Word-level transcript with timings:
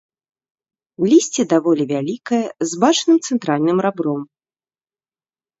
Лісце 1.11 1.41
даволі 1.53 1.83
вялікае, 1.93 2.41
з 2.71 2.81
бачным 2.85 3.17
цэнтральным 3.25 3.77
рабром. 3.89 4.21